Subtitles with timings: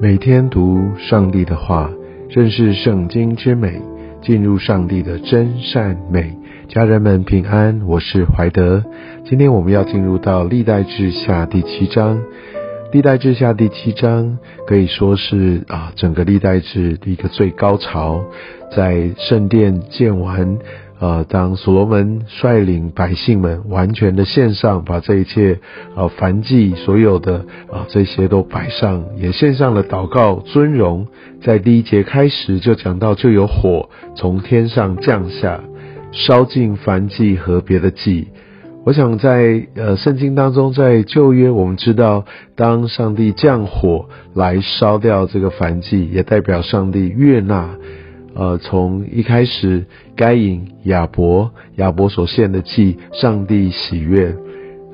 [0.00, 1.90] 每天读上帝的话，
[2.28, 3.82] 认识圣经之美，
[4.22, 6.38] 进入上帝的真善美。
[6.68, 8.84] 家人们平安，我是怀德。
[9.24, 12.22] 今天我们要进入到历代志下第七章。
[12.92, 14.38] 历代志下第七章
[14.68, 18.24] 可以说是啊，整个历代志的一个最高潮，
[18.70, 20.58] 在圣殿建完。
[21.00, 25.60] 呃，当所罗门率领百姓们完全的献上，把这一切
[25.94, 31.06] 呃凡祭所有的啊这些都摆上，也献上了祷告尊荣。
[31.40, 35.60] 在第一节开始就讲到，就有火从天上降下，
[36.10, 38.28] 烧尽凡祭和别的祭。
[38.84, 42.24] 我想在呃圣经当中，在旧约我们知道，
[42.56, 47.76] 当上帝降火来烧掉这个凡祭，也代表上帝悦纳。
[48.38, 54.32] 呃，从一开始，该隐、亚伯、亚伯所献的祭，上帝喜悦。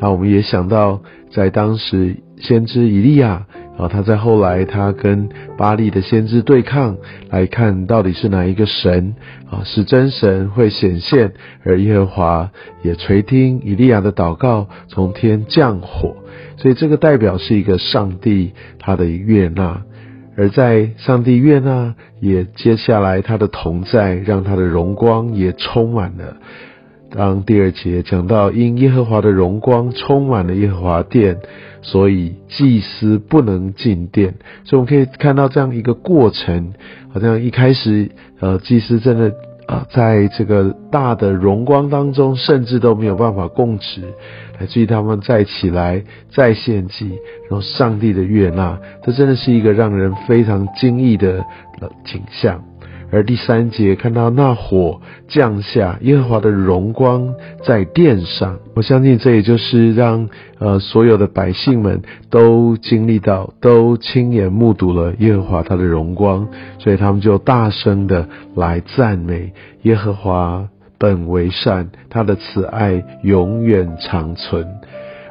[0.00, 3.46] 那我们也想到，在当时先知以利亚，
[3.76, 6.96] 啊，他在后来他跟巴利的先知对抗，
[7.28, 9.14] 来看到底是哪一个神
[9.50, 12.50] 啊是真神会显现，而耶和华
[12.82, 16.16] 也垂听以利亚的祷告，从天降火，
[16.56, 19.82] 所以这个代表是一个上帝他的悦纳。
[20.36, 26.36] 而在上帝悦纳，也接下来他的同在，让他的荣光也充满了。
[27.10, 31.38] 当第二节讲到因耶和华的荣光充满了耶和华殿，
[31.82, 34.34] 所以祭司不能进殿。
[34.64, 36.74] 所以我们可以看到这样一个过程，
[37.12, 38.10] 好像一开始，
[38.40, 39.32] 呃，祭司真的。
[39.66, 44.02] 啊，在这个大的荣光当中，甚至都没有办法供职，
[44.60, 47.08] 来自于他们再起来再献祭，
[47.48, 51.44] 然后上帝的悦纳，这真的是一个让人非常惊异的
[52.04, 52.62] 景象。
[53.14, 66.48] 而第三节看到那火降下，耶和华的荣光在殿上，我相信这也就是让呃所有的百姓们都经历到，都亲眼目睹了耶和华他的荣光，
[66.80, 74.66] 所以他们就大声的来赞美耶和华本为善，他的慈爱永远长存。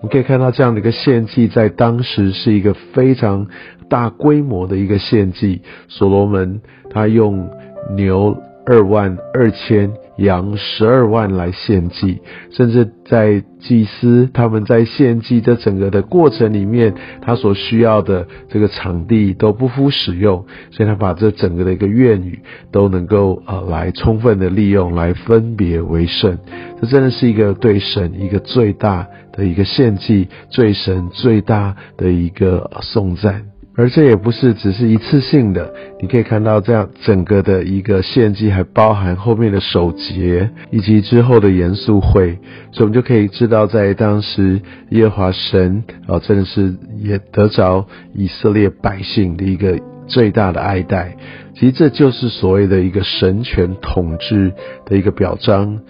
[0.00, 3.48] 我们可以看到这样的一个献祭，在当时是一个非常
[3.90, 7.50] 大规模的一个献祭，所罗门他用。
[7.94, 8.36] 牛
[8.66, 12.20] 二万二千，羊十二万来献祭，
[12.50, 22.40] 甚至在祭司他们在献祭的整个的过程里面，他所需要的这个场地都不敷使用，所以他把这整个的一个院宇
[22.72, 26.36] 都能够呃来充分的利用，来分别为圣。
[26.80, 33.44] 这真的是一个对神一个最大的一个献祭，对神最大的一个颂赞。
[33.76, 35.70] 而这也不是只是一次性的，
[36.00, 42.38] 你可以看到这样整个的一个献祭，还包含后面的守节以及之后的严肃会，
[42.72, 44.60] 所以我们就可以知道，在当时
[44.90, 51.16] 耶和华神啊，真的是也得着以色列百姓的一个最大的爱戴。
[51.54, 54.52] 其实这就是所谓的一个神权统治
[54.84, 55.80] 的一个表彰。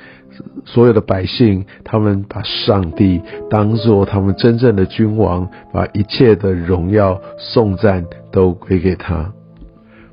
[0.67, 9.33] 所有的百姓，他们把上帝当作他们真正的君王，把一切的荣耀颂赞都归给他。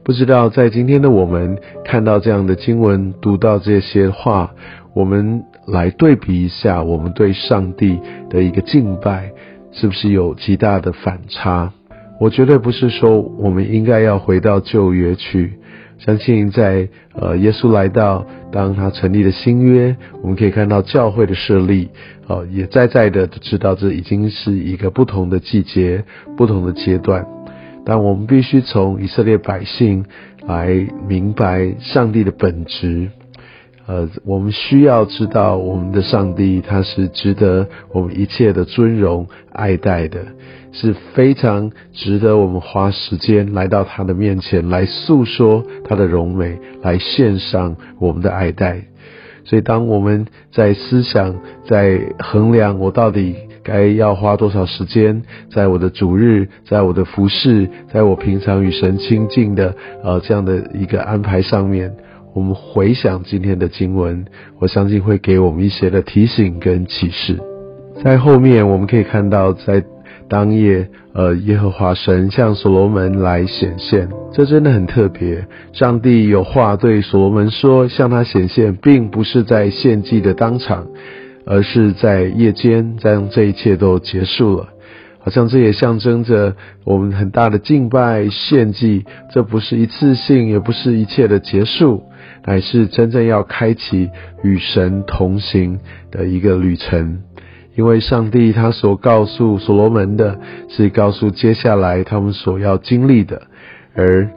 [0.01, 4.51] 不知道在今天的我们看到这样的经文，读到这些话，
[4.93, 7.99] 我们来对比一下，我们对上帝
[8.29, 9.33] 的一个敬拜，
[9.73, 11.73] 是不是有极大的反差？
[12.19, 15.53] 我绝对不是说我们应该要回到旧约去。
[15.99, 21.89] 相信在呃耶稣来到，当他成立了新约，我们可以看到教会的设立，
[22.27, 26.03] 哦也在在的知道这已经是一个不同的季节、
[26.35, 27.25] 不同的阶段。
[27.85, 30.05] 但我们必须从以色列百姓
[30.45, 33.09] 来明白上帝的本质。
[33.85, 40.19] 呃，我们需要知道我们的上帝，他是值得我们一切的尊荣爱戴的，
[40.71, 48.81] 是非常值得我们花时间来到他的面前来诉说他的荣美，来献上我们的爱戴。
[49.43, 51.35] 所以，当我们在思想、
[51.67, 55.21] 在衡量我到底该要花多少时间，
[55.51, 61.93] 在我的主日，在我的服饰，在我平常与神亲近的呃这样的一个安排上面。
[62.33, 64.25] 我们回想今天的经文，
[64.59, 67.39] 我相信会给我们一些的提醒跟启示。
[68.03, 69.83] 在后面我们可以看到，在
[70.27, 75.45] 当夜，呃，耶和华神向所罗门来显现，这真的很特别。
[75.73, 80.87] 上帝有话对所罗门说，向他显现，并不是在献祭的当场，
[81.45, 84.69] 而是在夜间，将这一切都结束了。
[85.19, 92.03] 好像这也象征着我们很大的敬拜献祭，这不是一次性，也不是一切的结束，
[92.45, 94.09] 乃是真正要开启
[94.43, 95.79] 与神同行
[96.11, 97.21] 的一个旅程。
[97.75, 103.41] 因为上帝他所告诉所罗门的，是告诉接下来他们所要经历的，
[103.95, 104.29] 而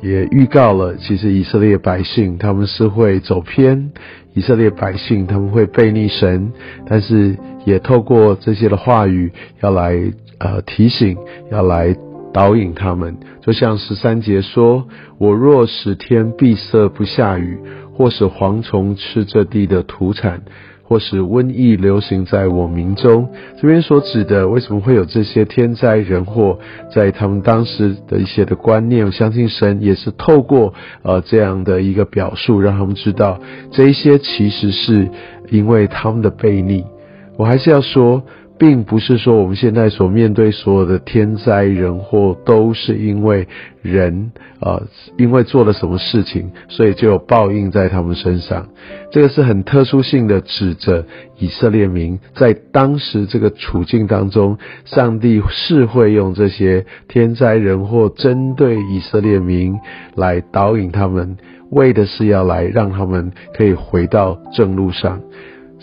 [0.00, 3.90] 也预告了，其实以色列百姓他们是会走偏，
[4.34, 6.52] 以色列百姓他们会背逆神，
[6.86, 9.98] 但是也透过这些的话语要来
[10.38, 11.18] 呃提醒，
[11.50, 11.96] 要来
[12.34, 13.16] 导引他们。
[13.40, 14.86] 就像十三节说
[15.16, 17.58] ：“我若使天闭塞不下雨，
[17.94, 20.42] 或使蝗虫吃这地的土产。”
[20.86, 26.58] 或是瘟疫流行在我民中，这边所指的为什么会有这些天灾人祸，
[26.94, 33.40] 在他们当时的一些的观念，我相信神也是透过呃这样的一个表述，让他们知道
[33.70, 35.08] 这一些其实是
[35.48, 36.84] 因为他们的悖逆。
[37.38, 38.22] 我还是要说。
[38.58, 43.48] 并不是说我们现在所面对所有的天灾人祸都是因为
[43.82, 44.30] 人
[44.60, 44.80] 啊，
[45.18, 48.68] 因为做了什么事情，所以就有报应在他们身上。
[49.10, 51.04] 这个是很特殊性的，指着
[51.38, 59.74] 以色列民在当时这个处境当中，上帝是会用这些天灾人祸针对以色列民
[60.14, 61.36] 来导引他们，
[61.70, 65.20] 为的是要来让他们可以回到正路上。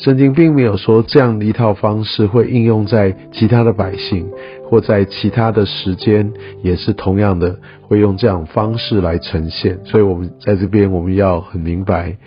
[0.02, 4.28] 圣经并没有说这样的一套方式会应用在其他的百姓，
[4.68, 6.34] 或在其他的时间
[6.64, 9.78] 也是同样的会用这样方式来呈现。
[9.86, 12.18] 所以，我们在这边我们要很明白，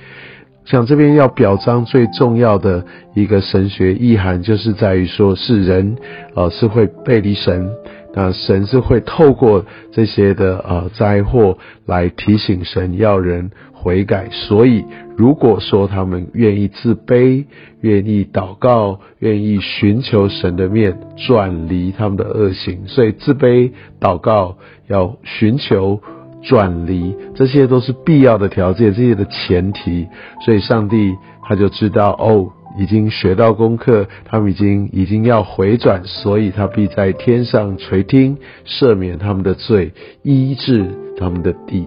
[0.65, 2.85] 像这边要表彰最重要的
[3.17, 5.97] 一个神学意涵，就是在于说是人，
[6.37, 7.69] 呃，是会背离神。
[8.17, 13.51] 那神是会透过这些的呃灾祸来提醒神要人
[13.85, 14.83] 悔改，所以
[15.15, 17.45] 如果说他们愿意自卑、
[17.83, 24.57] 愿意祷告、愿意寻求神的面，转离他们的恶行，所以自卑、祷告、
[24.89, 26.01] 要寻求
[26.43, 30.09] 转离，这些都是必要的条件，这些的前提，
[30.47, 31.15] 所以上帝
[31.47, 32.51] 他就知道哦。
[32.77, 38.37] 已经学到功课，他们已经已经要回转，所以他必在天上垂听，
[38.67, 39.93] 赦免他们的罪，
[40.25, 41.87] 医治他们的地。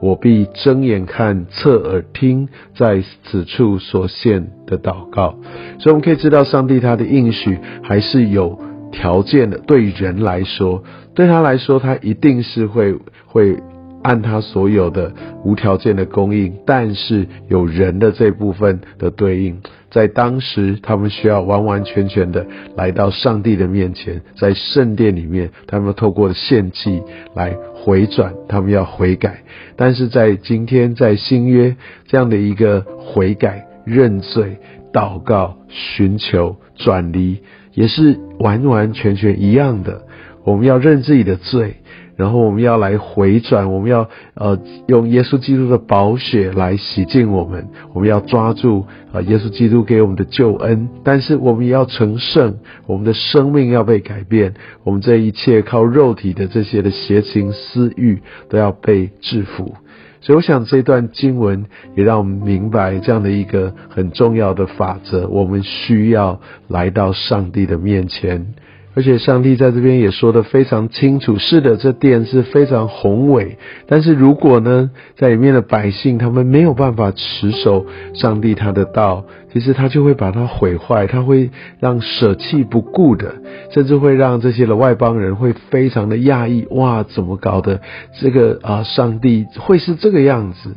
[0.00, 5.36] 我必睁眼看，侧耳听，在此处所献的祷告。
[5.78, 8.58] 所以我们可以知道，上帝他的应许还是有
[8.92, 9.58] 条件的。
[9.58, 10.82] 对人来说，
[11.14, 12.94] 对他来说，他一定是会
[13.26, 13.56] 会。
[14.02, 15.12] 按他所有的
[15.44, 19.56] 无条件的供应，但是有人的这部分的对应，
[19.90, 22.46] 在当时他们需要完完全全的
[22.76, 27.02] 来到上帝的面前，在圣殿里面，他们透过献祭
[27.34, 29.42] 来回转，他们要悔改。
[29.76, 34.58] 但是在今天，在新约这样的一个悔改、认罪、
[34.92, 37.40] 祷告、寻求转离，
[37.74, 40.02] 也是完完全全一样的。
[40.44, 41.77] 我们要认自己的罪。
[42.18, 59.76] 然后我们要来回转，我们要呃用耶稣基督的宝血来洗净我们，我们要抓住啊耶稣基督给我们的救恩，但是我们也要成圣，我们的生命要被改变，我们这一切靠肉体的这些的邪情私欲都要被制服。
[60.20, 68.54] 所以我想这段经文也让我们明白这样的一个很重要的法则：我们需要来到上帝的面前。
[68.98, 73.56] 而且上帝在这边也说的非常清楚，是的，这殿是非常宏伟。
[73.86, 83.36] 但是如果呢，在里面的百姓他们没有办法持守上帝他的道，其实他就会把它毁坏，他会让舍弃不顾的，
[83.72, 87.80] 甚至会让这些的外邦人会非常的讶异，哇，怎么搞的？
[88.20, 90.74] 这个啊，上帝会是这个样子？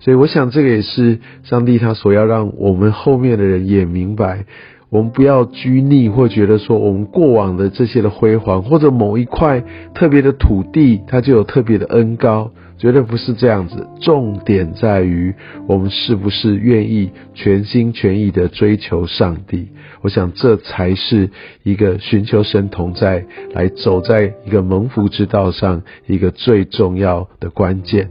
[0.00, 4.44] 所以我想，这个也是上帝他所要让我们后面的人也明白。
[4.90, 9.62] 我们不要拘泥，或觉得说我们过往的这些的辉煌，或者某一块
[9.94, 13.86] 特别的土地，它就有特别的恩高，绝对不是这样子。
[14.00, 15.32] 重点在于
[15.68, 19.68] 我们是不是愿意全心全意的追求上帝。
[20.02, 21.30] 我想这才是
[21.62, 28.08] 一个寻求神同在，来走在一个蒙福之道上一个最重要的关键。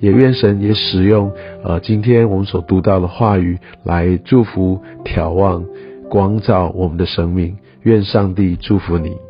[0.00, 1.30] 也愿神也使用
[1.62, 5.64] 呃今天我们所读到的话语来祝福、眺望。
[6.10, 9.29] 光照我们的生命，愿上帝祝福你。